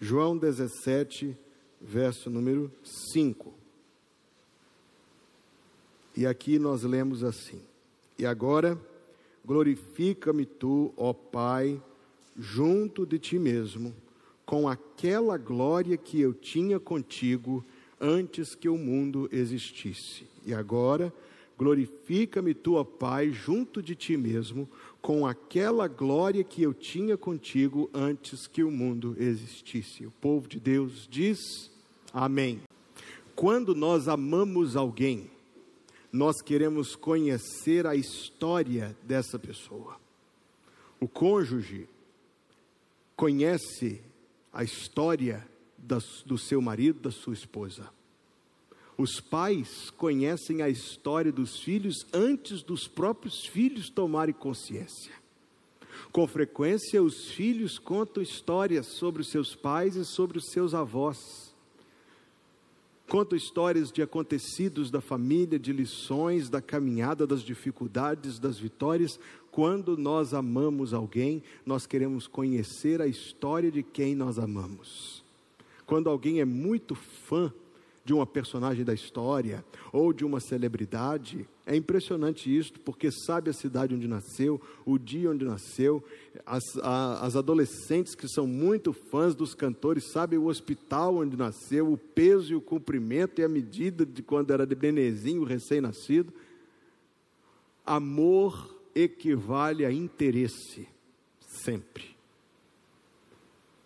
[0.00, 1.36] João 17,
[1.80, 3.52] verso número 5.
[6.16, 7.60] E aqui nós lemos assim:
[8.18, 8.78] E agora
[9.44, 11.80] glorifica-me tu, ó Pai,
[12.36, 13.94] junto de ti mesmo,
[14.44, 17.64] com aquela glória que eu tinha contigo
[18.00, 20.26] antes que o mundo existisse.
[20.44, 21.12] E agora
[21.58, 24.68] glorifica-me tu, ó Pai, junto de ti mesmo,
[25.00, 30.06] com aquela glória que eu tinha contigo antes que o mundo existisse.
[30.06, 31.70] O povo de Deus diz:
[32.12, 32.62] Amém.
[33.34, 35.30] Quando nós amamos alguém,
[36.12, 39.98] nós queremos conhecer a história dessa pessoa.
[41.00, 41.88] O cônjuge
[43.16, 44.00] conhece
[44.52, 45.46] a história
[46.24, 47.90] do seu marido, da sua esposa.
[48.96, 55.12] Os pais conhecem a história dos filhos antes dos próprios filhos tomarem consciência.
[56.12, 61.52] Com frequência, os filhos contam histórias sobre os seus pais e sobre os seus avós.
[63.08, 69.18] Contam histórias de acontecidos da família, de lições, da caminhada, das dificuldades, das vitórias.
[69.50, 75.22] Quando nós amamos alguém, nós queremos conhecer a história de quem nós amamos.
[75.84, 77.52] Quando alguém é muito fã
[78.04, 81.48] de uma personagem da história ou de uma celebridade.
[81.64, 86.04] É impressionante isso, porque sabe a cidade onde nasceu, o dia onde nasceu.
[86.44, 91.90] As, a, as adolescentes que são muito fãs dos cantores sabem o hospital onde nasceu,
[91.90, 96.32] o peso e o comprimento e a medida de quando era de benezinho, recém-nascido.
[97.86, 100.86] Amor equivale a interesse,
[101.40, 102.14] sempre.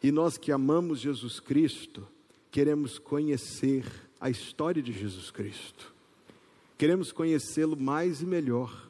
[0.03, 2.07] E nós que amamos Jesus Cristo,
[2.51, 5.93] queremos conhecer a história de Jesus Cristo.
[6.77, 8.89] Queremos conhecê-lo mais e melhor.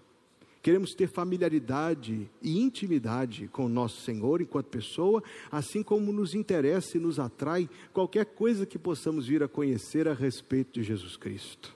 [0.62, 6.98] Queremos ter familiaridade e intimidade com o nosso Senhor enquanto pessoa, assim como nos interessa
[6.98, 11.74] e nos atrai qualquer coisa que possamos vir a conhecer a respeito de Jesus Cristo.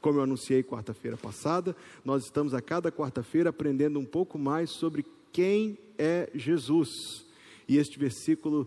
[0.00, 5.04] Como eu anunciei quarta-feira passada, nós estamos a cada quarta-feira aprendendo um pouco mais sobre
[5.32, 7.26] quem é Jesus
[7.68, 8.66] e este versículo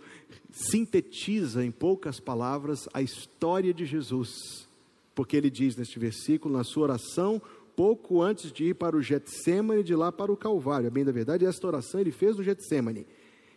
[0.51, 4.67] sintetiza em poucas palavras a história de Jesus.
[5.15, 7.41] Porque ele diz neste versículo, na sua oração,
[7.75, 10.87] pouco antes de ir para o Getsemane, de lá para o Calvário.
[10.87, 13.07] A bem da verdade, esta oração ele fez no Getsemane.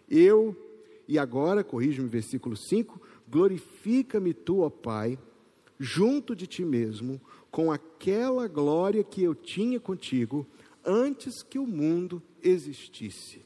[0.09, 0.57] Eu,
[1.07, 5.19] e agora, corrija-me versículo 5, glorifica-me tu, ó Pai,
[5.79, 10.47] junto de ti mesmo, com aquela glória que eu tinha contigo
[10.85, 13.44] antes que o mundo existisse.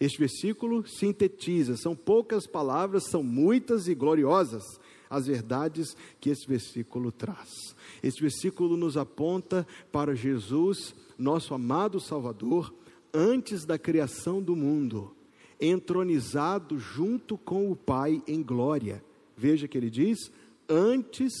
[0.00, 4.62] Este versículo sintetiza, são poucas palavras, são muitas e gloriosas
[5.10, 7.74] as verdades que esse versículo traz.
[8.02, 12.72] Este versículo nos aponta para Jesus, nosso amado Salvador,
[13.12, 15.14] antes da criação do mundo,
[15.60, 19.02] entronizado junto com o Pai em glória.
[19.36, 20.30] Veja que ele diz:
[20.68, 21.32] antes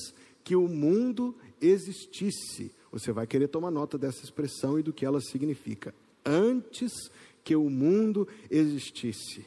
[0.42, 2.72] que o mundo existisse.
[2.90, 5.94] Você vai querer tomar nota dessa expressão e do que ela significa.
[6.24, 7.18] Antes que
[7.56, 9.44] o mundo existisse.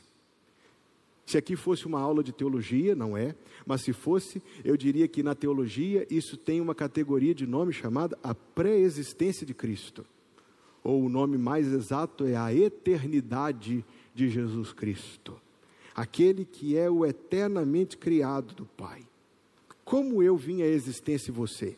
[1.26, 3.36] Se aqui fosse uma aula de teologia, não é,
[3.66, 8.18] mas se fosse, eu diria que na teologia isso tem uma categoria de nome chamada
[8.22, 10.06] a pré-existência de Cristo.
[10.84, 15.40] Ou o nome mais exato é a eternidade de Jesus Cristo.
[15.96, 19.02] Aquele que é o eternamente criado do Pai.
[19.86, 21.78] Como eu vim à existência em você?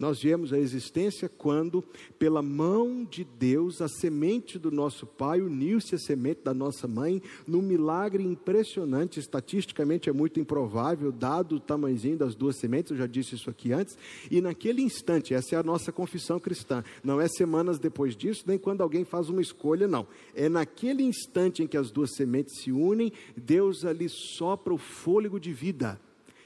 [0.00, 1.84] Nós viemos à existência quando,
[2.18, 7.22] pela mão de Deus, a semente do nosso pai uniu-se à semente da nossa mãe,
[7.46, 13.06] num milagre impressionante, estatisticamente é muito improvável, dado o tamanhozinho das duas sementes, eu já
[13.06, 13.98] disse isso aqui antes,
[14.30, 18.56] e naquele instante, essa é a nossa confissão cristã, não é semanas depois disso, nem
[18.56, 22.72] quando alguém faz uma escolha, não, é naquele instante em que as duas sementes se
[22.72, 26.00] unem, Deus ali sopra o fôlego de vida,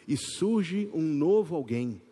[0.08, 2.02] e surge um novo alguém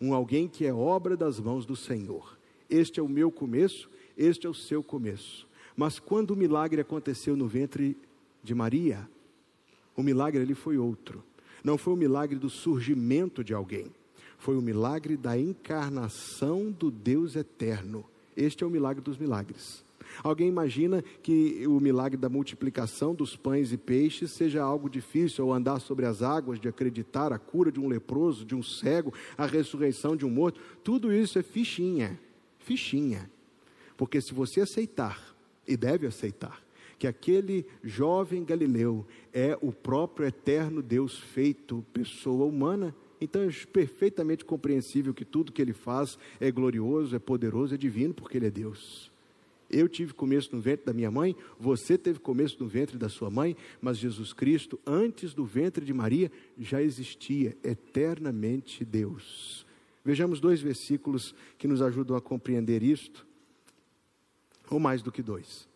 [0.00, 2.38] um alguém que é obra das mãos do Senhor.
[2.68, 5.46] Este é o meu começo, este é o seu começo.
[5.76, 7.96] Mas quando o milagre aconteceu no ventre
[8.42, 9.08] de Maria,
[9.96, 11.24] o milagre ali foi outro.
[11.62, 13.86] Não foi o milagre do surgimento de alguém,
[14.38, 18.04] foi o milagre da encarnação do Deus eterno.
[18.36, 19.84] Este é o milagre dos milagres.
[20.22, 25.52] Alguém imagina que o milagre da multiplicação dos pães e peixes seja algo difícil, ou
[25.52, 29.46] andar sobre as águas, de acreditar a cura de um leproso, de um cego, a
[29.46, 30.60] ressurreição de um morto.
[30.82, 32.18] Tudo isso é fichinha,
[32.58, 33.30] fichinha.
[33.96, 36.62] Porque se você aceitar, e deve aceitar,
[36.98, 44.44] que aquele jovem galileu é o próprio eterno Deus feito pessoa humana, então é perfeitamente
[44.44, 48.50] compreensível que tudo que ele faz é glorioso, é poderoso, é divino, porque ele é
[48.50, 49.12] Deus.
[49.70, 53.30] Eu tive começo no ventre da minha mãe, você teve começo no ventre da sua
[53.30, 59.66] mãe, mas Jesus Cristo, antes do ventre de Maria, já existia eternamente Deus.
[60.02, 63.26] Vejamos dois versículos que nos ajudam a compreender isto,
[64.70, 65.68] ou mais do que dois.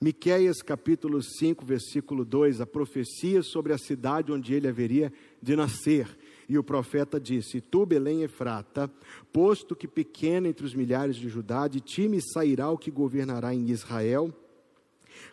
[0.00, 6.06] Miqueias capítulo 5, versículo 2, a profecia sobre a cidade onde ele haveria de nascer.
[6.48, 8.90] E o profeta disse: Tu, Belém Efrata,
[9.32, 13.54] posto que pequena entre os milhares de Judá, de ti me sairá o que governará
[13.54, 14.32] em Israel,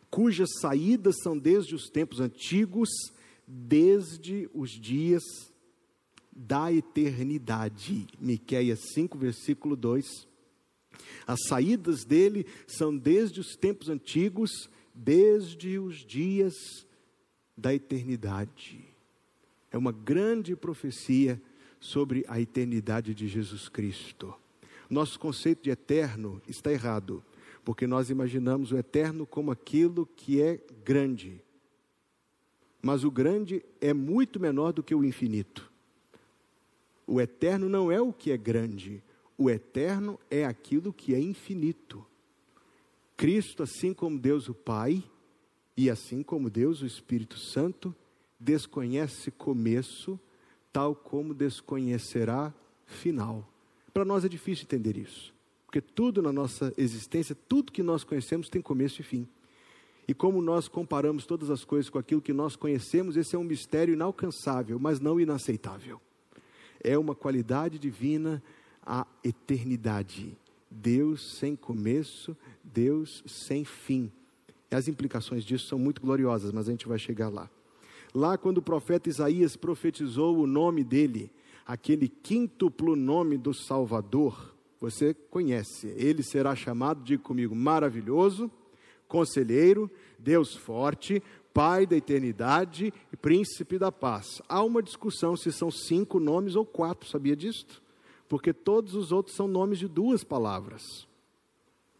[0.10, 2.90] cujas saídas são desde os tempos antigos,
[3.48, 5.24] desde os dias
[6.32, 8.08] da eternidade.
[8.20, 10.28] Miqueias 5, versículo 2.
[11.28, 16.54] As saídas dele são desde os tempos antigos, desde os dias
[17.56, 18.93] da eternidade
[19.74, 21.42] é uma grande profecia
[21.80, 24.34] sobre a eternidade de Jesus Cristo.
[24.88, 27.24] Nosso conceito de eterno está errado,
[27.66, 31.42] porque nós imaginamos o eterno como aquilo que é grande.
[32.84, 35.72] Mas o grande é muito menor do que o infinito.
[37.08, 39.04] O eterno não é o que é grande,
[39.36, 42.06] o eterno é aquilo que é infinito.
[43.18, 45.04] Cristo, assim como Deus o Pai,
[45.76, 47.96] e assim como Deus o Espírito Santo,
[48.44, 50.20] desconhece começo,
[50.72, 52.54] tal como desconhecerá
[52.86, 53.48] final.
[53.94, 55.34] Para nós é difícil entender isso,
[55.66, 59.28] porque tudo na nossa existência, tudo que nós conhecemos tem começo e fim.
[60.06, 63.44] E como nós comparamos todas as coisas com aquilo que nós conhecemos, esse é um
[63.44, 66.02] mistério inalcançável, mas não inaceitável.
[66.84, 68.44] É uma qualidade divina
[68.86, 70.38] a eternidade.
[70.70, 74.12] Deus sem começo, Deus sem fim.
[74.70, 77.50] E as implicações disso são muito gloriosas, mas a gente vai chegar lá.
[78.14, 81.32] Lá, quando o profeta Isaías profetizou o nome dele,
[81.66, 85.88] aquele quíntuplo nome do Salvador, você conhece.
[85.98, 88.52] Ele será chamado, diga comigo, maravilhoso,
[89.08, 89.90] conselheiro,
[90.20, 91.22] Deus forte,
[91.54, 94.42] Pai da eternidade e príncipe da paz.
[94.50, 97.80] Há uma discussão se são cinco nomes ou quatro, sabia disto?
[98.28, 101.08] Porque todos os outros são nomes de duas palavras.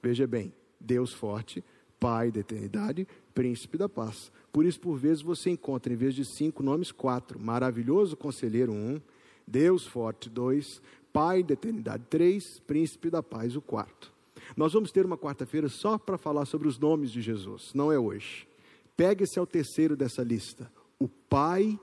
[0.02, 1.64] Veja bem, Deus forte,
[2.00, 4.32] Pai da eternidade, príncipe da paz.
[4.52, 7.40] Por isso, por vezes, você encontra, em vez de cinco nomes, quatro.
[7.40, 9.02] Maravilhoso conselheiro, um.
[9.48, 10.82] Deus forte, dois.
[11.12, 12.60] Pai da eternidade, três.
[12.60, 14.14] Príncipe da paz, o quarto.
[14.56, 17.72] Nós vamos ter uma quarta-feira só para falar sobre os nomes de Jesus.
[17.74, 18.48] Não é hoje.
[18.96, 20.72] Pegue esse ao terceiro dessa lista.
[21.00, 21.80] O Pai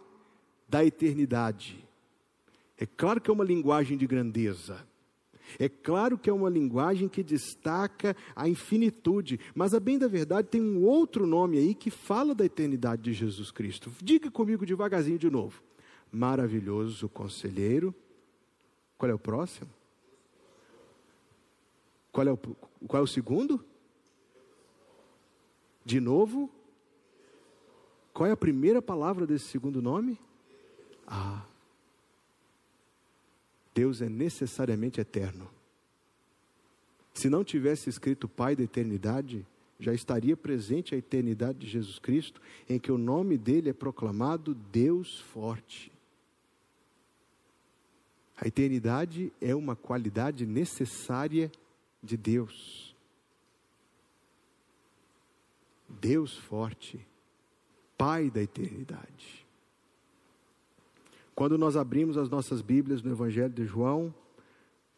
[0.68, 1.84] da eternidade.
[2.78, 4.86] É claro que é uma linguagem de grandeza.
[5.58, 10.48] É claro que é uma linguagem que destaca a infinitude, mas a bem da verdade
[10.48, 13.90] tem um outro nome aí que fala da eternidade de Jesus Cristo.
[14.02, 15.62] Diga comigo devagarzinho de novo.
[16.12, 17.94] Maravilhoso conselheiro.
[18.98, 19.70] Qual é o próximo?
[22.12, 23.64] Qual é o, qual é o segundo?
[25.84, 26.50] De novo?
[28.12, 30.18] Qual é a primeira palavra desse segundo nome?
[31.06, 31.49] Ah.
[33.74, 35.50] Deus é necessariamente eterno.
[37.14, 39.46] Se não tivesse escrito Pai da eternidade,
[39.78, 44.54] já estaria presente a eternidade de Jesus Cristo, em que o nome dele é proclamado
[44.54, 45.90] Deus forte.
[48.36, 51.50] A eternidade é uma qualidade necessária
[52.02, 52.94] de Deus.
[55.88, 57.06] Deus forte,
[57.98, 59.39] Pai da eternidade.
[61.40, 64.14] Quando nós abrimos as nossas Bíblias no Evangelho de João,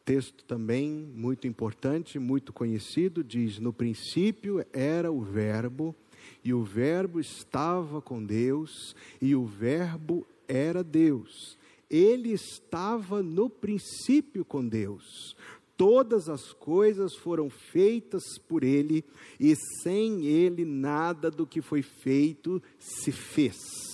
[0.05, 5.95] texto também muito importante, muito conhecido, diz: No princípio era o Verbo,
[6.43, 11.57] e o Verbo estava com Deus, e o Verbo era Deus.
[11.89, 15.37] Ele estava no princípio com Deus.
[15.77, 19.05] Todas as coisas foram feitas por Ele,
[19.39, 23.92] e sem Ele nada do que foi feito se fez.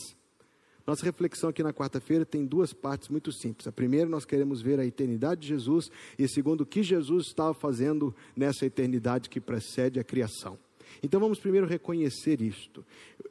[0.89, 3.69] Nossa reflexão aqui na quarta-feira tem duas partes muito simples.
[3.69, 7.27] A primeira, nós queremos ver a eternidade de Jesus, e a segunda, o que Jesus
[7.27, 10.59] estava fazendo nessa eternidade que precede a criação.
[11.03, 12.83] Então vamos primeiro reconhecer isto.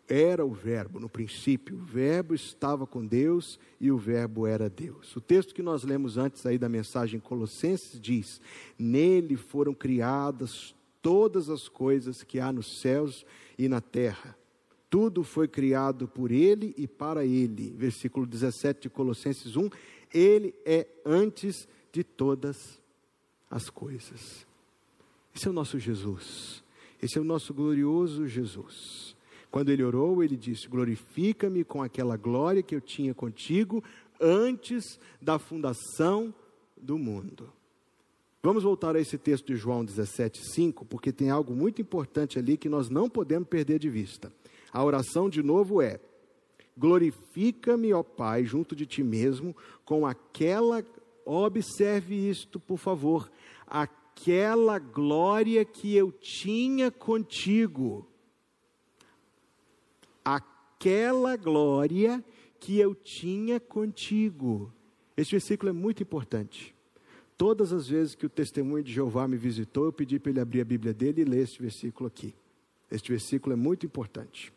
[0.07, 5.15] Era o Verbo, no princípio, o Verbo estava com Deus e o Verbo era Deus.
[5.15, 8.39] O texto que nós lemos antes aí da mensagem Colossenses diz:
[8.77, 13.25] Nele foram criadas todas as coisas que há nos céus
[13.57, 14.37] e na terra
[14.89, 17.73] tudo foi criado por ele e para ele.
[17.77, 19.69] Versículo 17 de Colossenses 1.
[20.13, 22.81] Ele é antes de todas
[23.49, 24.45] as coisas.
[25.35, 26.63] Esse é o nosso Jesus.
[27.01, 29.15] Esse é o nosso glorioso Jesus.
[29.51, 33.83] Quando ele orou, ele disse: Glorifica-me com aquela glória que eu tinha contigo
[34.19, 36.33] antes da fundação
[36.75, 37.51] do mundo.
[38.41, 42.69] Vamos voltar a esse texto de João 17,5, porque tem algo muito importante ali que
[42.69, 44.31] nós não podemos perder de vista.
[44.77, 45.99] A oração, de novo, é:
[46.77, 50.85] Glorifica-me, ó Pai, junto de ti mesmo, com aquela,
[51.25, 53.27] observe isto, por favor,
[53.65, 58.07] aquela glória que eu tinha contigo.
[60.23, 62.23] Aquela glória
[62.59, 64.71] que eu tinha contigo.
[65.17, 66.75] Este versículo é muito importante.
[67.35, 70.61] Todas as vezes que o testemunho de Jeová me visitou, eu pedi para ele abrir
[70.61, 72.35] a Bíblia dele e ler este versículo aqui.
[72.91, 74.55] Este versículo é muito importante.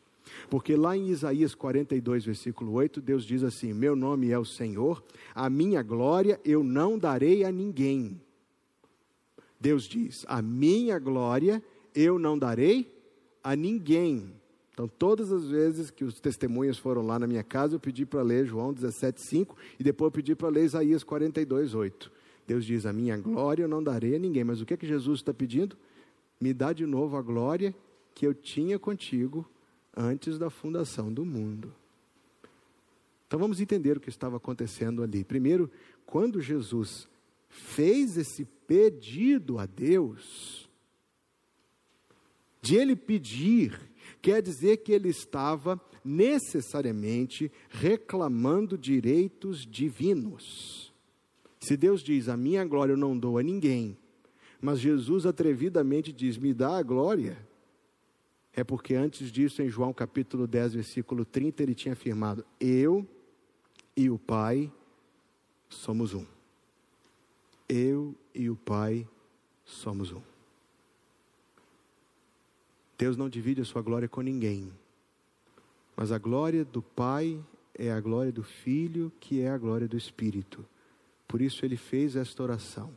[0.48, 5.02] Porque lá em Isaías 42, versículo 8, Deus diz assim: Meu nome é o Senhor,
[5.34, 8.20] a minha glória eu não darei a ninguém.
[9.60, 11.62] Deus diz: A minha glória
[11.94, 12.90] eu não darei
[13.42, 14.32] a ninguém.
[14.72, 18.22] Então, todas as vezes que os testemunhas foram lá na minha casa, eu pedi para
[18.22, 19.48] ler João 17,5
[19.78, 22.10] e depois eu pedi para ler Isaías 42, 8.
[22.46, 24.42] Deus diz: A minha glória eu não darei a ninguém.
[24.44, 25.76] Mas o que é que Jesus está pedindo?
[26.40, 27.74] Me dá de novo a glória
[28.14, 29.46] que eu tinha contigo
[29.97, 31.75] antes da fundação do mundo.
[33.26, 35.23] Então vamos entender o que estava acontecendo ali.
[35.23, 35.70] Primeiro,
[36.04, 37.09] quando Jesus
[37.49, 40.68] fez esse pedido a Deus,
[42.61, 43.80] de ele pedir,
[44.20, 50.92] quer dizer que ele estava necessariamente reclamando direitos divinos.
[51.61, 53.97] Se Deus diz: A minha glória eu não dou a ninguém,
[54.61, 57.38] mas Jesus atrevidamente diz: Me dá a glória,
[58.54, 63.07] é porque antes disso, em João capítulo 10, versículo 30, ele tinha afirmado: Eu
[63.97, 64.73] e o Pai
[65.69, 66.26] somos um.
[67.69, 69.07] Eu e o Pai
[69.64, 70.23] somos um.
[72.99, 74.71] Deus não divide a sua glória com ninguém,
[75.97, 77.42] mas a glória do Pai
[77.75, 80.66] é a glória do Filho, que é a glória do Espírito.
[81.26, 82.92] Por isso ele fez esta oração: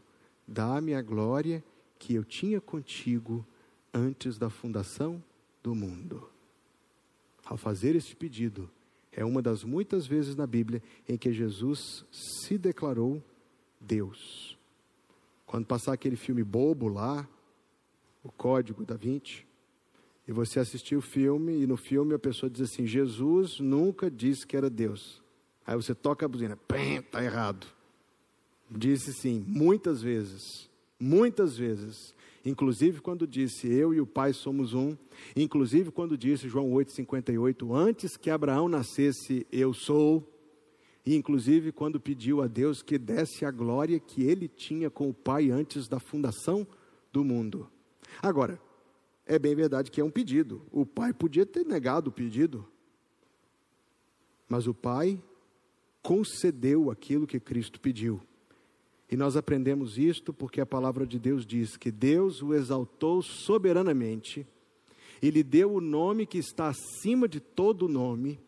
[0.48, 1.64] Dá-me a glória
[2.00, 3.46] que eu tinha contigo
[3.94, 5.24] antes da fundação
[5.63, 6.29] do mundo.
[7.46, 8.70] Ao fazer este pedido,
[9.12, 13.24] é uma das muitas vezes na Bíblia em que Jesus se declarou
[13.79, 14.58] Deus.
[15.46, 17.27] Quando passar aquele filme bobo lá,
[18.24, 19.46] o Código da Vinci,
[20.27, 24.48] e você assistir o filme, e no filme a pessoa diz assim: Jesus nunca disse
[24.48, 25.22] que era Deus.
[25.65, 26.58] Aí você toca a buzina,
[27.00, 27.67] está errado.
[28.70, 32.15] Disse sim, muitas vezes, muitas vezes.
[32.46, 34.98] Inclusive quando disse eu e o Pai somos um,
[35.36, 40.30] inclusive quando disse João 8:58, antes que Abraão nascesse, eu sou.
[41.06, 45.14] E inclusive quando pediu a Deus que desse a glória que ele tinha com o
[45.14, 46.68] Pai antes da fundação
[47.12, 47.70] do mundo.
[48.22, 48.60] Agora,
[49.26, 50.66] é bem verdade que é um pedido.
[50.72, 52.68] O pai podia ter negado o pedido.
[54.50, 55.22] Mas o pai
[56.02, 58.22] concedeu aquilo que Cristo pediu.
[59.13, 64.43] E nós aprendemos isto porque a palavra de Deus diz que Deus o exaltou soberanamente
[65.22, 68.39] e lhe deu o nome que está acima de todo nome,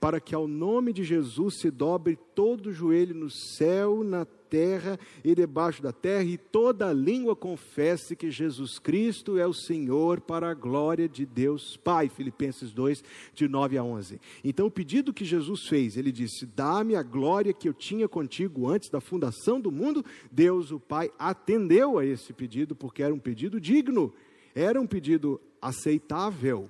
[0.00, 5.34] para que ao nome de Jesus se dobre todo joelho no céu, na terra e
[5.34, 10.54] debaixo da terra, e toda língua confesse que Jesus Cristo é o Senhor para a
[10.54, 12.10] glória de Deus Pai.
[12.10, 13.02] Filipenses 2,
[13.34, 14.20] de 9 a 11.
[14.44, 18.68] Então, o pedido que Jesus fez, ele disse: Dá-me a glória que eu tinha contigo
[18.68, 20.04] antes da fundação do mundo.
[20.30, 24.12] Deus, o Pai, atendeu a esse pedido, porque era um pedido digno,
[24.54, 26.68] era um pedido aceitável.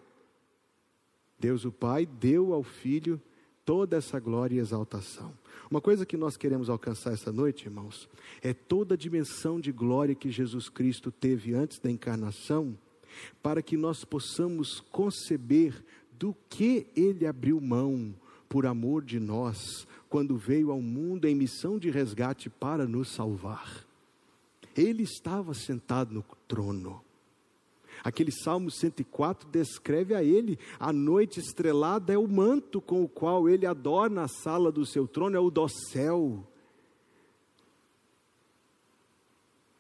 [1.43, 3.21] Deus, o Pai, deu ao Filho
[3.65, 5.37] toda essa glória e exaltação.
[5.69, 8.09] Uma coisa que nós queremos alcançar essa noite, irmãos,
[8.41, 12.79] é toda a dimensão de glória que Jesus Cristo teve antes da encarnação,
[13.43, 15.85] para que nós possamos conceber
[16.17, 18.15] do que ele abriu mão
[18.49, 23.85] por amor de nós, quando veio ao mundo em missão de resgate para nos salvar.
[24.77, 27.03] Ele estava sentado no trono.
[28.03, 33.49] Aquele Salmo 104 descreve a ele a noite estrelada é o manto com o qual
[33.49, 36.47] ele adorna a sala do seu trono, é o dossel.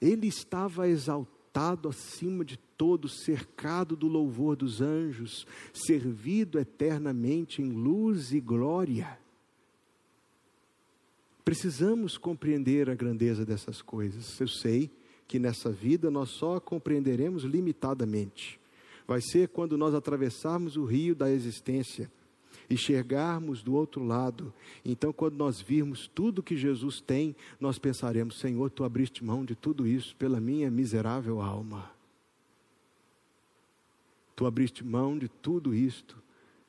[0.00, 8.33] Ele estava exaltado acima de todo, cercado do louvor dos anjos, servido eternamente em luz
[8.33, 9.19] e glória.
[11.45, 14.40] Precisamos compreender a grandeza dessas coisas.
[14.40, 14.90] Eu sei
[15.32, 18.60] que nessa vida nós só compreenderemos limitadamente.
[19.06, 22.12] Vai ser quando nós atravessarmos o rio da existência
[22.68, 24.52] e chegarmos do outro lado.
[24.84, 29.54] Então, quando nós virmos tudo que Jesus tem, nós pensaremos: Senhor, tu abriste mão de
[29.54, 31.90] tudo isso pela minha miserável alma.
[34.36, 36.22] Tu abriste mão de tudo isto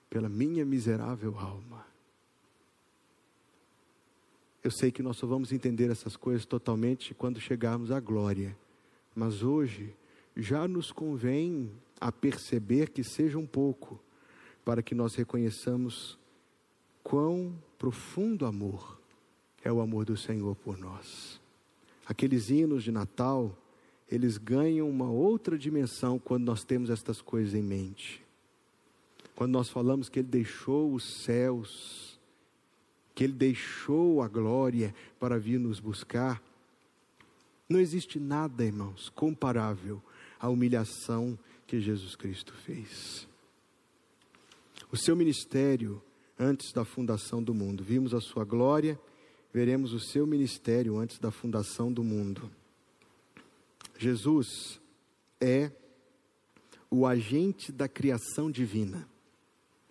[0.09, 1.85] pela minha miserável alma.
[4.63, 8.55] Eu sei que nós só vamos entender essas coisas totalmente quando chegarmos à glória
[9.15, 9.93] mas hoje
[10.35, 13.99] já nos convém a perceber que seja um pouco,
[14.65, 16.17] para que nós reconheçamos
[17.03, 18.99] quão profundo amor
[19.63, 21.39] é o amor do Senhor por nós.
[22.05, 23.57] Aqueles hinos de Natal,
[24.09, 28.23] eles ganham uma outra dimensão quando nós temos estas coisas em mente.
[29.35, 32.12] Quando nós falamos que Ele deixou os céus,
[33.13, 36.41] que Ele deixou a glória para vir nos buscar,
[37.69, 40.01] não existe nada, irmãos, comparável
[40.39, 43.27] à humilhação que Jesus Cristo fez.
[44.91, 46.01] O seu ministério
[46.37, 47.83] antes da fundação do mundo.
[47.83, 48.99] Vimos a sua glória,
[49.53, 52.49] veremos o seu ministério antes da fundação do mundo.
[53.97, 54.79] Jesus
[55.39, 55.71] é
[56.89, 59.07] o agente da criação divina.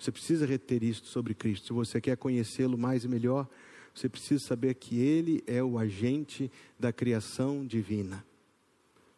[0.03, 1.69] Você precisa reter isto sobre Cristo.
[1.69, 3.49] Se você quer conhecê-lo mais e melhor,
[3.95, 8.25] você precisa saber que ele é o agente da criação divina.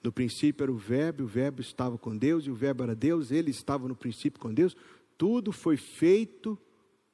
[0.02, 3.30] No princípio era o Verbo, o Verbo estava com Deus, e o Verbo era Deus,
[3.30, 4.76] ele estava no princípio com Deus.
[5.16, 6.58] Tudo foi feito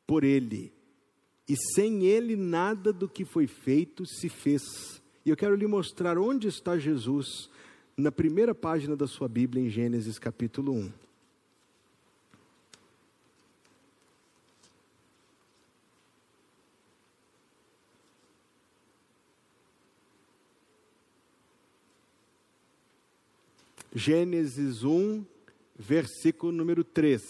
[0.04, 0.72] por ele.
[1.48, 5.00] E sem ele, nada do que foi feito se fez.
[5.24, 7.48] E eu quero lhe mostrar onde está Jesus
[7.96, 11.09] na primeira página da sua Bíblia, em Gênesis capítulo 1.
[24.00, 25.26] Gênesis 1,
[25.78, 27.22] versículo número 3.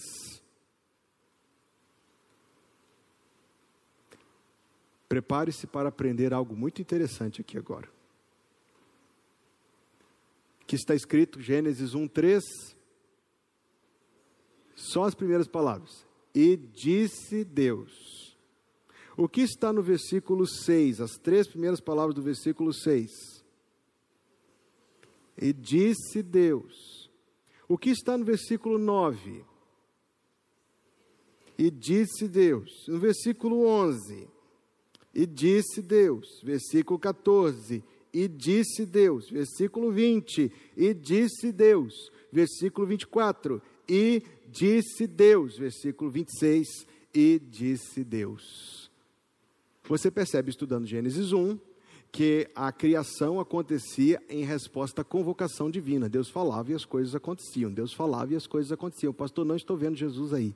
[5.09, 7.91] Prepare-se para aprender algo muito interessante aqui agora.
[10.65, 12.41] Que está escrito Gênesis 1:3.
[14.77, 16.07] Só as primeiras palavras.
[16.33, 18.37] E disse Deus.
[19.17, 21.01] O que está no versículo 6?
[21.01, 23.40] As três primeiras palavras do versículo 6.
[25.41, 27.11] E disse Deus.
[27.67, 29.45] O que está no versículo 9?
[31.57, 32.71] E disse Deus.
[32.89, 34.29] No versículo 11
[35.15, 37.83] e disse Deus, versículo 14.
[38.13, 40.53] E disse Deus, versículo 20.
[40.77, 41.95] E disse Deus,
[42.33, 43.61] versículo 24.
[43.89, 46.87] E disse Deus, versículo 26.
[47.13, 48.91] E disse Deus.
[49.89, 51.59] Você percebe estudando Gênesis 1
[52.13, 56.09] que a criação acontecia em resposta à convocação divina.
[56.09, 57.73] Deus falava e as coisas aconteciam.
[57.73, 59.13] Deus falava e as coisas aconteciam.
[59.13, 60.55] Pastor, não estou vendo Jesus aí.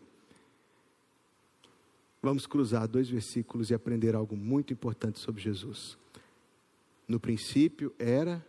[2.20, 5.96] Vamos cruzar dois versículos e aprender algo muito importante sobre Jesus.
[7.06, 8.44] No princípio era.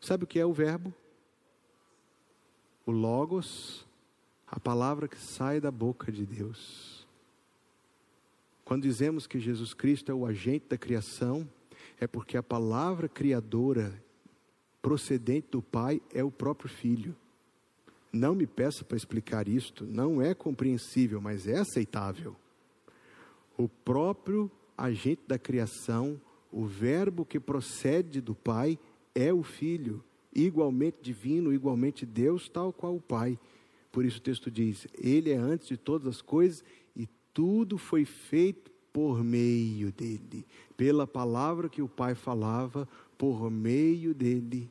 [0.00, 0.92] Sabe o que é o verbo?
[2.86, 3.86] O Logos,
[4.46, 6.97] a palavra que sai da boca de Deus.
[8.68, 11.48] Quando dizemos que Jesus Cristo é o agente da criação,
[11.98, 13.98] é porque a palavra criadora
[14.82, 17.16] procedente do Pai é o próprio Filho.
[18.12, 22.36] Não me peça para explicar isto, não é compreensível, mas é aceitável.
[23.56, 26.20] O próprio agente da criação,
[26.52, 28.78] o Verbo que procede do Pai,
[29.14, 30.04] é o Filho,
[30.34, 33.38] igualmente divino, igualmente Deus, tal qual o Pai.
[33.90, 36.62] Por isso o texto diz: Ele é antes de todas as coisas
[37.32, 44.70] tudo foi feito por meio dele, pela palavra que o Pai falava, por meio dele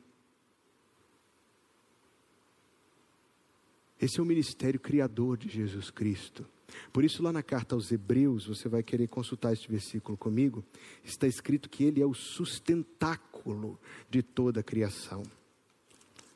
[4.00, 6.46] Esse é o ministério criador de Jesus Cristo.
[6.92, 10.64] Por isso, lá na carta aos Hebreus, você vai querer consultar este versículo comigo,
[11.02, 15.22] está escrito que ele é o sustentáculo de toda a criação.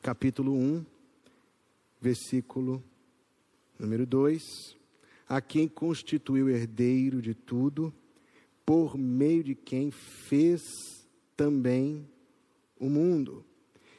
[0.00, 0.84] Capítulo 1,
[2.00, 2.82] versículo
[3.78, 4.76] número 2:
[5.32, 7.90] A quem constituiu herdeiro de tudo,
[8.66, 10.60] por meio de quem fez
[11.34, 12.06] também
[12.78, 13.42] o mundo.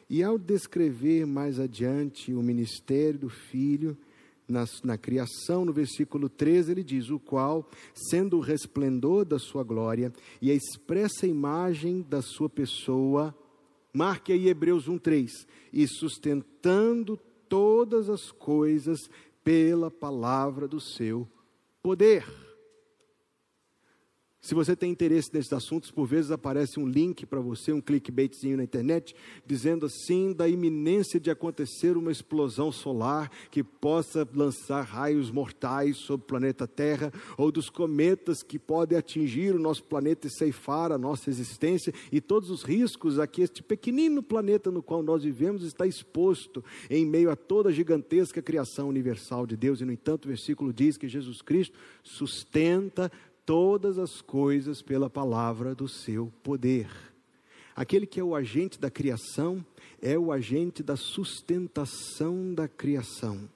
[0.08, 3.98] E ao descrever mais adiante o ministério do Filho,
[4.48, 9.63] na, na, criação, no versículo 13, ele diz: O qual, sendo o resplendor da sua
[9.63, 13.36] glória e a expressa imagem da sua pessoa,
[13.91, 17.19] marque aí Hebreus 1,3: e sustentando
[17.50, 19.00] todas as coisas
[19.43, 21.27] pela palavra do seu
[21.82, 22.25] poder.
[24.43, 28.58] Se você tem interesse nesses assuntos, por vezes aparece um link para você, um clickbaitzinho
[28.58, 35.32] na internet, dizendo assim da iminência de acontecer uma explosão solar que possa lançar raios
[35.32, 40.29] mortais sobre o planeta Terra, ou dos cometas que podem atingir o nosso planeta e
[40.29, 45.01] ceifar a nossa existência, e todos os riscos a que este pequenino planeta no qual
[45.01, 49.79] nós vivemos está exposto em meio a toda a gigantesca criação universal de Deus.
[49.79, 53.10] E, no entanto, o versículo diz que Jesus Cristo sustenta
[53.45, 56.89] todas as coisas pela palavra do seu poder.
[57.75, 59.65] Aquele que é o agente da criação
[60.01, 63.49] é o agente da sustentação da criação.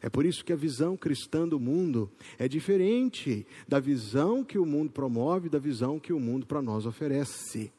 [0.00, 4.64] É por isso que a visão cristã do mundo é diferente da visão que o
[4.64, 7.72] mundo promove, da visão que o mundo para nós oferece.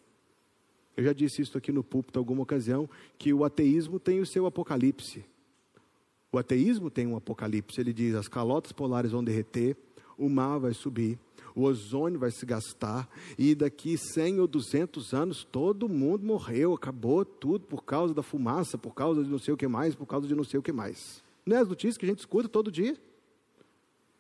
[0.98, 4.46] Eu já disse isso aqui no púlpito alguma ocasião, que o ateísmo tem o seu
[4.46, 5.24] apocalipse.
[6.30, 9.78] O ateísmo tem um apocalipse, ele diz: as calotas polares vão derreter,
[10.20, 11.18] o mar vai subir,
[11.56, 17.26] o ozônio vai se gastar, e daqui 100 ou 200 anos todo mundo morreu, acabou
[17.26, 20.28] tudo por causa da fumaça, por causa de não sei o que mais, por causa
[20.28, 21.24] de não sei o que mais.
[21.46, 22.96] Não é as notícias que a gente escuta todo dia?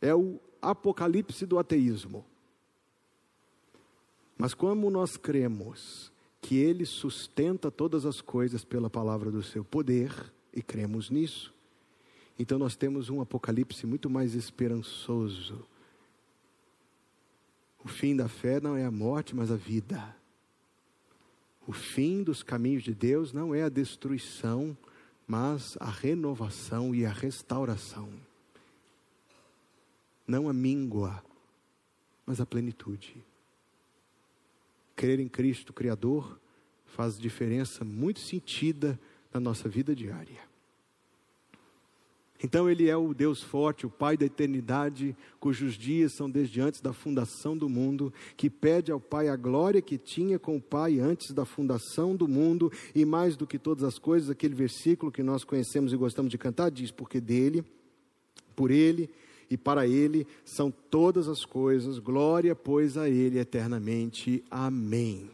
[0.01, 2.25] É o apocalipse do ateísmo.
[4.37, 10.31] Mas como nós cremos que Ele sustenta todas as coisas pela palavra do seu poder,
[10.53, 11.53] e cremos nisso,
[12.37, 15.65] então nós temos um apocalipse muito mais esperançoso.
[17.99, 20.15] Fim da fé não é a morte, mas a vida.
[21.67, 24.77] O fim dos caminhos de Deus não é a destruição,
[25.27, 28.09] mas a renovação e a restauração.
[30.25, 31.21] Não a míngua,
[32.25, 33.21] mas a plenitude.
[34.95, 36.39] Crer em Cristo Criador
[36.85, 38.97] faz diferença muito sentida
[39.33, 40.48] na nossa vida diária.
[42.41, 46.79] Então ele é o Deus forte, o Pai da eternidade, cujos dias são desde antes
[46.79, 50.99] da fundação do mundo, que pede ao Pai a glória que tinha com o Pai
[50.99, 55.21] antes da fundação do mundo, e mais do que todas as coisas, aquele versículo que
[55.21, 57.63] nós conhecemos e gostamos de cantar diz: porque dele,
[58.55, 59.09] por ele
[59.49, 64.43] e para ele são todas as coisas, glória, pois a ele eternamente.
[64.49, 65.29] Amém.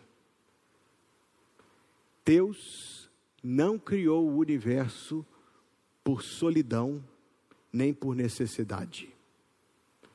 [2.26, 3.08] Deus
[3.44, 5.24] não criou o universo
[6.06, 7.04] por solidão,
[7.74, 9.10] nem por necessidade.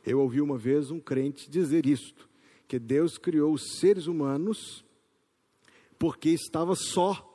[0.07, 2.29] Eu ouvi uma vez um crente dizer isto,
[2.68, 4.85] que Deus criou os seres humanos
[5.98, 7.26] porque estava só.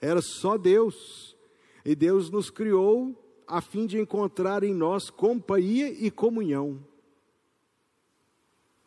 [0.00, 1.36] Era só Deus.
[1.84, 3.14] E Deus nos criou
[3.46, 6.82] a fim de encontrar em nós companhia e comunhão.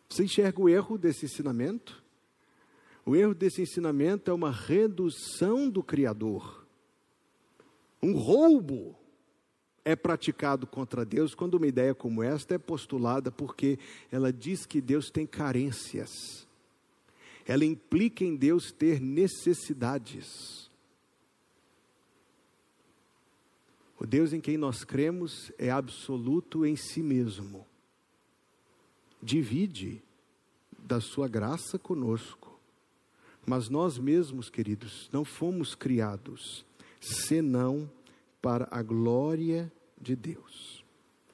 [0.10, 2.04] Você enxerga o erro desse ensinamento?
[3.06, 6.57] O erro desse ensinamento é uma redução do Criador.
[8.08, 8.98] Um roubo
[9.84, 13.78] é praticado contra Deus quando uma ideia como esta é postulada porque
[14.10, 16.48] ela diz que Deus tem carências.
[17.46, 20.72] Ela implica em Deus ter necessidades.
[24.00, 27.68] O Deus em quem nós cremos é absoluto em si mesmo.
[29.22, 30.02] Divide
[30.80, 32.58] da sua graça conosco.
[33.46, 36.66] Mas nós mesmos, queridos, não fomos criados
[37.02, 37.90] senão
[38.48, 39.70] para a glória
[40.02, 40.82] de Deus.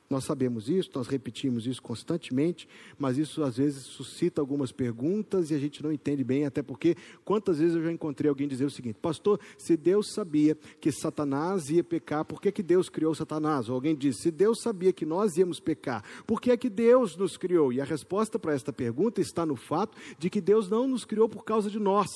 [0.10, 5.54] Nós sabemos isso, nós repetimos isso constantemente, mas isso às vezes suscita algumas perguntas e
[5.54, 8.69] a gente não entende bem, até porque quantas vezes eu já encontrei alguém dizer o
[8.71, 13.69] seguinte: Pastor, se Deus sabia que Satanás ia pecar, por que, que Deus criou Satanás?
[13.69, 17.15] Ou alguém diz: Se Deus sabia que nós íamos pecar, por que é que Deus
[17.15, 17.71] nos criou?
[17.71, 21.30] E a resposta para esta pergunta está no fato de que Deus não nos criou
[21.30, 22.10] por causa de nós.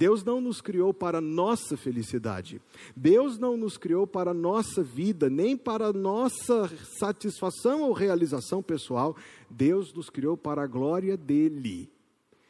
[0.00, 2.58] Deus não nos criou para nossa felicidade.
[2.96, 9.14] Deus não nos criou para nossa vida, nem para nossa satisfação ou realização pessoal.
[9.50, 11.92] Deus nos criou para a glória dele.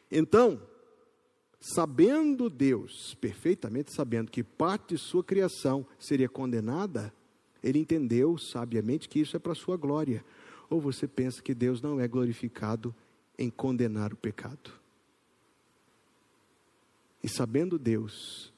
[0.09, 0.61] Então,
[1.59, 7.13] sabendo Deus, perfeitamente sabendo que parte de sua criação seria condenada,
[7.61, 10.23] ele entendeu sabiamente que isso é para sua glória.
[10.69, 12.95] Ou você pensa que Deus não é glorificado
[13.37, 14.80] em condenar o pecado?
[17.23, 18.51] E sabendo Deus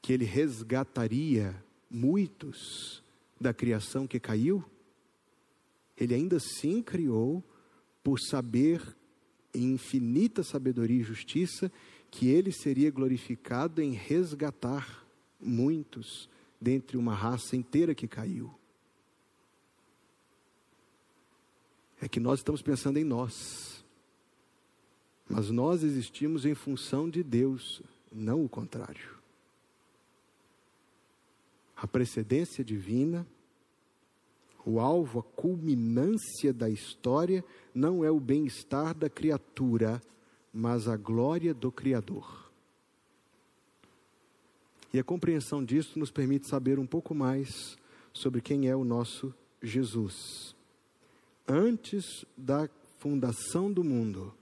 [0.00, 1.54] que Ele resgataria
[1.90, 3.02] muitos
[3.40, 4.64] da criação que caiu,
[5.96, 7.42] Ele ainda assim criou,
[8.02, 8.96] por saber,
[9.54, 11.70] em infinita sabedoria e justiça,
[12.10, 15.06] que Ele seria glorificado em resgatar
[15.40, 16.28] muitos
[16.60, 18.54] dentre uma raça inteira que caiu.
[22.00, 23.83] É que nós estamos pensando em nós.
[25.28, 27.82] Mas nós existimos em função de Deus,
[28.12, 29.14] não o contrário.
[31.76, 33.26] A precedência divina,
[34.64, 40.00] o alvo, a culminância da história, não é o bem-estar da criatura,
[40.52, 42.50] mas a glória do Criador.
[44.92, 47.76] E a compreensão disso nos permite saber um pouco mais
[48.12, 50.54] sobre quem é o nosso Jesus.
[51.48, 54.32] Antes da fundação do mundo,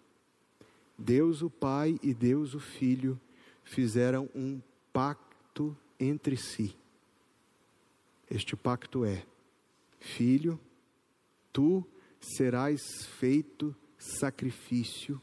[0.98, 3.20] Deus o Pai e Deus o Filho
[3.64, 4.60] fizeram um
[4.92, 6.76] pacto entre si.
[8.30, 9.24] Este pacto é:
[9.98, 10.58] Filho,
[11.52, 11.86] tu
[12.20, 12.80] serás
[13.18, 15.20] feito sacrifício,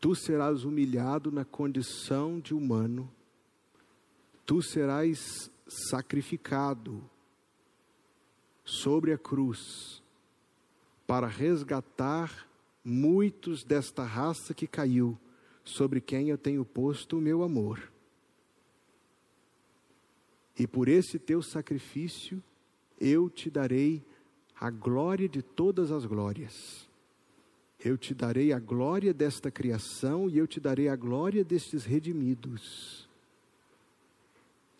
[0.00, 3.10] tu serás humilhado na condição de humano,
[4.44, 7.02] tu serás sacrificado
[8.64, 10.02] sobre a cruz
[11.06, 12.46] para resgatar
[12.86, 15.18] muitos desta raça que caiu,
[15.64, 17.92] sobre quem eu tenho posto o meu amor.
[20.56, 22.40] E por esse teu sacrifício,
[23.00, 24.02] eu te darei
[24.58, 26.88] a glória de todas as glórias.
[27.84, 33.08] Eu te darei a glória desta criação e eu te darei a glória destes redimidos.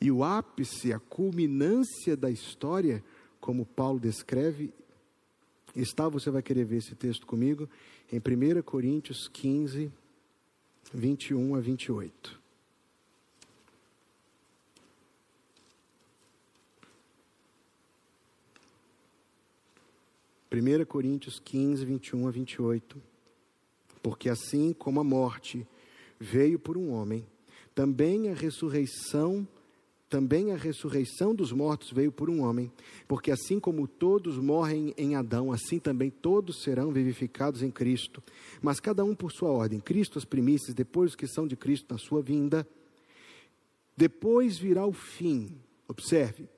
[0.00, 3.02] E o ápice, a culminância da história,
[3.40, 4.72] como Paulo descreve,
[5.74, 7.68] está, você vai querer ver esse texto comigo,
[8.12, 9.90] em 1 Coríntios 15,
[10.92, 12.40] 21 a 28.
[20.52, 23.02] 1 Coríntios 15, 21 a 28.
[24.02, 25.66] Porque assim como a morte
[26.18, 27.26] veio por um homem,
[27.74, 29.46] também a ressurreição,
[30.08, 32.70] também a ressurreição dos mortos veio por um homem,
[33.08, 38.22] porque assim como todos morrem em Adão, assim também todos serão vivificados em Cristo,
[38.62, 39.80] mas cada um por sua ordem.
[39.80, 42.66] Cristo as primícias, depois os que são de Cristo na sua vinda.
[43.96, 45.58] Depois virá o fim.
[45.88, 46.48] Observe,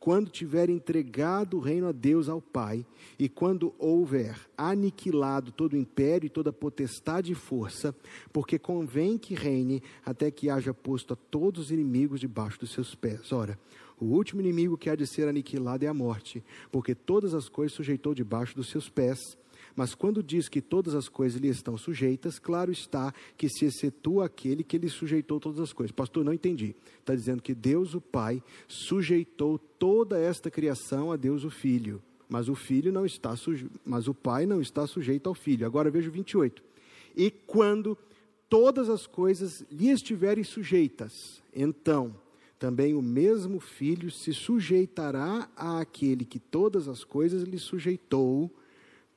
[0.00, 2.86] quando tiver entregado o reino a Deus, ao Pai,
[3.18, 7.94] e quando houver aniquilado todo o império e toda potestade e força,
[8.32, 12.94] porque convém que reine até que haja posto a todos os inimigos debaixo dos seus
[12.94, 13.32] pés.
[13.32, 13.58] Ora,
[14.00, 17.74] o último inimigo que há de ser aniquilado é a morte, porque todas as coisas
[17.74, 19.36] sujeitou debaixo dos seus pés.
[19.76, 24.26] Mas quando diz que todas as coisas lhe estão sujeitas, claro está que se excetua
[24.26, 25.92] aquele que lhe sujeitou todas as coisas.
[25.92, 26.74] Pastor, não entendi.
[27.00, 32.02] Está dizendo que Deus, o Pai, sujeitou toda esta criação a Deus, o Filho.
[32.28, 33.70] Mas o filho não está suje...
[33.84, 35.64] mas o pai não está sujeito ao filho.
[35.64, 36.62] Agora veja o 28.
[37.16, 37.96] E quando
[38.48, 42.14] todas as coisas lhe estiverem sujeitas, então
[42.58, 48.52] também o mesmo filho se sujeitará àquele que todas as coisas lhe sujeitou,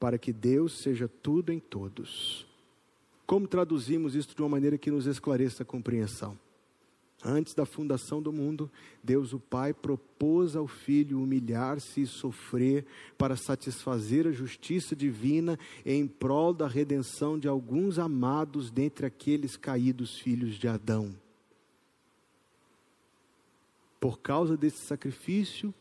[0.02, 2.48] para que Deus seja tudo em todos.
[3.24, 6.36] Como traduzimos isso de uma maneira que nos esclareça a compreensão?
[7.24, 8.68] Antes da fundação do mundo,
[9.04, 12.84] Deus o Pai propôs ao Filho humilhar-se e sofrer
[13.16, 20.18] para satisfazer a justiça divina em prol da redenção de alguns amados dentre aqueles caídos
[20.18, 21.16] filhos de Adão.
[24.00, 25.72] Por causa desse sacrifício,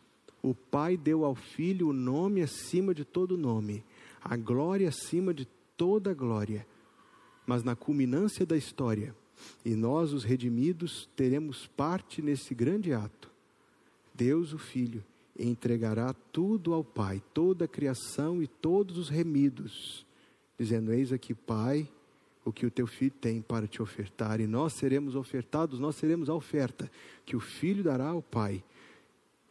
[0.42, 3.82] o Pai deu ao Filho o nome acima de todo nome,
[4.22, 6.66] a glória acima de toda glória.
[7.46, 9.14] Mas na culminância da história,
[9.64, 13.30] e nós, os redimidos, teremos parte nesse grande ato.
[14.14, 15.02] Deus, o Filho,
[15.38, 20.06] entregará tudo ao Pai, toda a criação e todos os remidos,
[20.58, 21.88] dizendo: Eis aqui, Pai,
[22.44, 26.28] o que o teu filho tem para te ofertar, e nós seremos ofertados, nós seremos
[26.28, 26.90] a oferta
[27.24, 28.62] que o Filho dará ao Pai,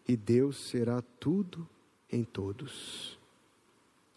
[0.08, 1.68] e Deus será tudo
[2.12, 3.19] em todos.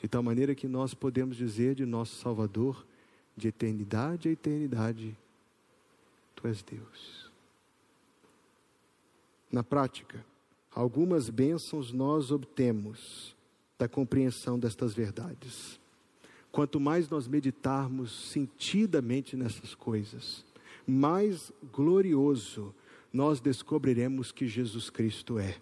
[0.03, 2.85] De tal maneira que nós podemos dizer de nosso Salvador,
[3.37, 5.17] de eternidade a eternidade,
[6.35, 7.31] Tu és Deus.
[9.51, 10.25] Na prática,
[10.75, 13.37] algumas bênçãos nós obtemos
[13.79, 15.79] da compreensão destas verdades.
[16.51, 20.45] Quanto mais nós meditarmos sentidamente nessas coisas,
[20.85, 22.75] mais glorioso
[23.13, 25.61] nós descobriremos que Jesus Cristo é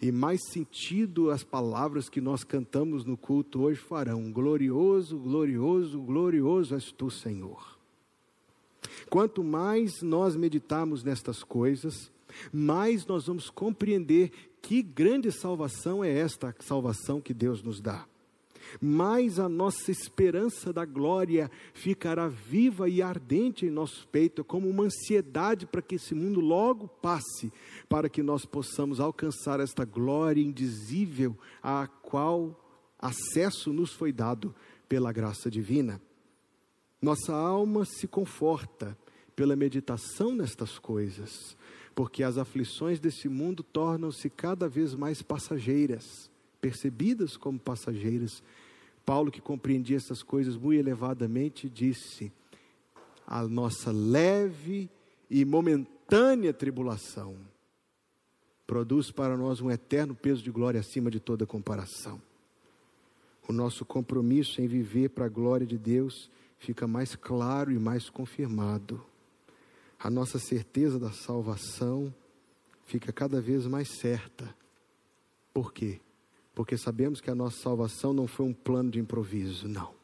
[0.00, 4.30] e mais sentido as palavras que nós cantamos no culto hoje farão.
[4.30, 7.78] Glorioso, glorioso, glorioso és tu, Senhor.
[9.08, 12.10] Quanto mais nós meditarmos nestas coisas,
[12.52, 14.30] mais nós vamos compreender
[14.60, 18.06] que grande salvação é esta salvação que Deus nos dá
[18.80, 24.84] mais a nossa esperança da glória ficará viva e ardente em nosso peito, como uma
[24.84, 27.52] ansiedade para que esse mundo logo passe,
[27.88, 32.58] para que nós possamos alcançar esta glória indizível a qual
[32.98, 34.54] acesso nos foi dado
[34.88, 36.00] pela graça divina.
[37.00, 38.96] Nossa alma se conforta
[39.34, 41.56] pela meditação nestas coisas,
[41.94, 46.30] porque as aflições desse mundo tornam-se cada vez mais passageiras
[46.66, 48.42] percebidas como passageiras.
[49.04, 52.32] Paulo, que compreendia essas coisas muito elevadamente, disse:
[53.24, 54.90] a nossa leve
[55.30, 57.36] e momentânea tribulação
[58.66, 62.20] produz para nós um eterno peso de glória acima de toda comparação.
[63.48, 68.10] O nosso compromisso em viver para a glória de Deus fica mais claro e mais
[68.10, 69.00] confirmado.
[70.00, 72.12] A nossa certeza da salvação
[72.86, 74.52] fica cada vez mais certa.
[75.54, 76.00] Por quê?
[76.56, 79.94] Porque sabemos que a nossa salvação não foi um plano de improviso, não.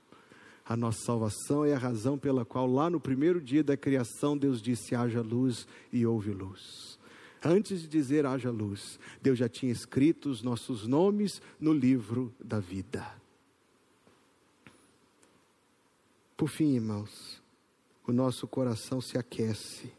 [0.67, 4.61] A nossa salvação é a razão pela qual, lá no primeiro dia da criação, Deus
[4.61, 6.99] disse: haja luz e houve luz.
[7.43, 12.61] Antes de dizer haja luz, Deus já tinha escrito os nossos nomes no livro da
[12.61, 13.11] vida.
[16.37, 17.43] Por fim, irmãos,
[18.07, 19.91] o nosso coração se aquece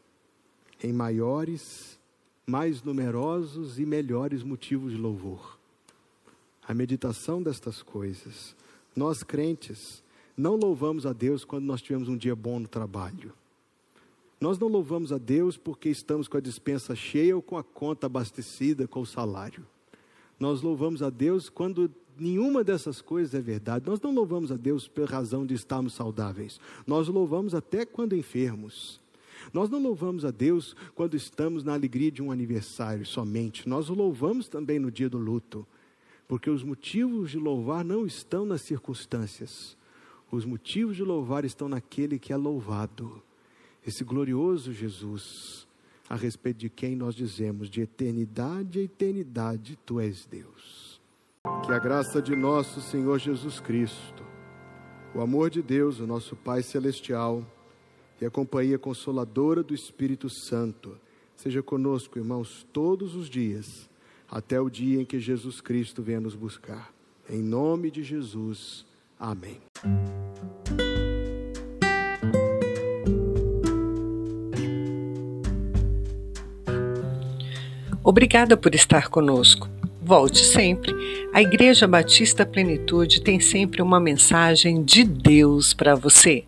[0.84, 2.00] em maiores,
[2.46, 5.63] mais numerosos e melhores motivos de louvor.
[6.68, 8.56] A meditação destas coisas.
[8.96, 10.04] Nós crentes
[10.36, 13.34] não louvamos a Deus quando nós tivemos um dia bom no trabalho.
[14.40, 18.08] Nós não louvamos a Deus porque estamos com a dispensa cheia ou com a conta
[18.08, 19.66] abastecida com o salário.
[20.40, 23.86] Nós louvamos a Deus quando nenhuma dessas coisas é verdade.
[23.86, 26.60] Nós não louvamos a Deus pela razão de estarmos saudáveis.
[26.86, 29.00] Nós louvamos até quando enfermos.
[29.54, 33.68] Nós não louvamos a Deus quando estamos na alegria de um aniversário somente.
[33.68, 35.66] Nós o louvamos também no dia do luto.
[36.28, 39.78] Porque os motivos de louvar não estão nas circunstâncias.
[40.32, 43.22] Os motivos de louvar estão naquele que é louvado
[43.86, 45.68] esse glorioso Jesus,
[46.10, 51.02] a respeito de quem nós dizemos de eternidade a eternidade, tu és Deus.
[51.66, 54.24] Que a graça de nosso Senhor Jesus Cristo,
[55.14, 57.46] o amor de Deus, o nosso Pai Celestial,
[58.22, 60.98] e a companhia consoladora do Espírito Santo,
[61.36, 63.90] seja conosco, irmãos, todos os dias,
[64.34, 66.92] até o dia em que Jesus Cristo venha nos buscar.
[67.30, 68.84] Em nome de Jesus.
[69.20, 69.62] Amém.
[78.04, 79.70] Obrigada por estar conosco.
[80.02, 80.92] Volte sempre.
[81.32, 86.44] A Igreja Batista Plenitude tem sempre uma mensagem de Deus para você.